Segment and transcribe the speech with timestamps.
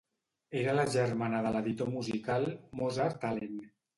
[0.61, 2.49] Era la germana de l'editor musical
[2.81, 3.63] Mozart Allen.